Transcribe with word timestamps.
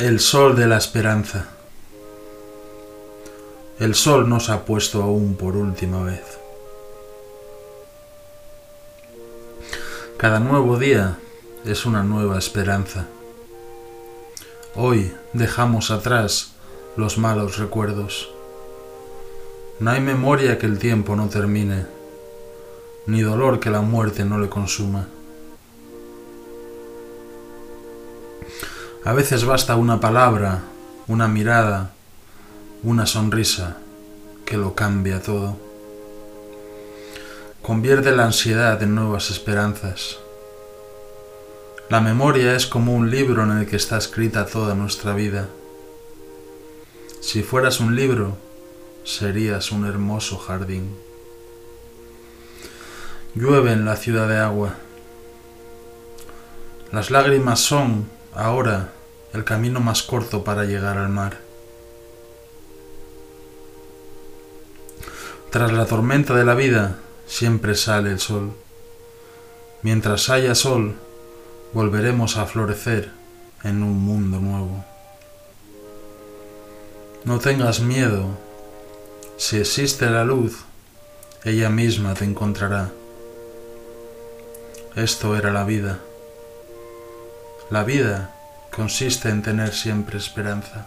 El 0.00 0.18
sol 0.18 0.56
de 0.56 0.66
la 0.66 0.78
esperanza. 0.78 1.48
El 3.78 3.94
sol 3.94 4.30
nos 4.30 4.48
ha 4.48 4.64
puesto 4.64 5.02
aún 5.02 5.34
por 5.34 5.58
última 5.58 6.02
vez. 6.02 6.22
Cada 10.16 10.40
nuevo 10.40 10.78
día 10.78 11.18
es 11.66 11.84
una 11.84 12.02
nueva 12.02 12.38
esperanza. 12.38 13.08
Hoy 14.74 15.12
dejamos 15.34 15.90
atrás 15.90 16.52
los 16.96 17.18
malos 17.18 17.58
recuerdos. 17.58 18.30
No 19.80 19.90
hay 19.90 20.00
memoria 20.00 20.56
que 20.56 20.64
el 20.64 20.78
tiempo 20.78 21.14
no 21.14 21.28
termine, 21.28 21.84
ni 23.04 23.20
dolor 23.20 23.60
que 23.60 23.68
la 23.68 23.82
muerte 23.82 24.24
no 24.24 24.38
le 24.38 24.48
consuma. 24.48 25.08
A 29.04 29.12
veces 29.12 29.44
basta 29.44 29.76
una 29.76 30.00
palabra, 30.00 30.60
una 31.08 31.28
mirada, 31.28 31.92
una 32.82 33.06
sonrisa 33.06 33.78
que 34.44 34.56
lo 34.56 34.74
cambia 34.74 35.22
todo. 35.22 35.56
Convierte 37.62 38.12
la 38.12 38.24
ansiedad 38.24 38.82
en 38.82 38.94
nuevas 38.94 39.30
esperanzas. 39.30 40.18
La 41.88 42.00
memoria 42.00 42.54
es 42.54 42.66
como 42.66 42.94
un 42.94 43.10
libro 43.10 43.42
en 43.42 43.58
el 43.58 43.66
que 43.66 43.76
está 43.76 43.98
escrita 43.98 44.46
toda 44.46 44.74
nuestra 44.74 45.12
vida. 45.12 45.48
Si 47.20 47.42
fueras 47.42 47.80
un 47.80 47.96
libro, 47.96 48.36
serías 49.04 49.72
un 49.72 49.86
hermoso 49.86 50.38
jardín. 50.38 50.96
Llueve 53.34 53.72
en 53.72 53.84
la 53.84 53.96
ciudad 53.96 54.28
de 54.28 54.38
agua. 54.38 54.74
Las 56.92 57.10
lágrimas 57.10 57.60
son, 57.60 58.08
ahora, 58.34 58.92
el 59.32 59.44
camino 59.44 59.80
más 59.80 60.02
corto 60.02 60.44
para 60.44 60.64
llegar 60.64 60.98
al 60.98 61.08
mar. 61.08 61.38
Tras 65.50 65.72
la 65.72 65.86
tormenta 65.86 66.34
de 66.34 66.44
la 66.44 66.54
vida 66.54 66.98
siempre 67.26 67.74
sale 67.74 68.10
el 68.12 68.20
sol. 68.20 68.52
Mientras 69.82 70.30
haya 70.30 70.54
sol, 70.54 70.94
volveremos 71.72 72.36
a 72.36 72.46
florecer 72.46 73.10
en 73.64 73.82
un 73.82 74.00
mundo 74.00 74.38
nuevo. 74.38 74.84
No 77.24 77.38
tengas 77.38 77.80
miedo, 77.80 78.38
si 79.36 79.56
existe 79.56 80.08
la 80.08 80.24
luz, 80.24 80.64
ella 81.44 81.70
misma 81.70 82.14
te 82.14 82.24
encontrará. 82.24 82.90
Esto 84.96 85.36
era 85.36 85.50
la 85.50 85.64
vida. 85.64 86.00
La 87.70 87.84
vida 87.84 88.30
consiste 88.74 89.28
en 89.28 89.42
tener 89.42 89.72
siempre 89.72 90.18
esperanza. 90.18 90.86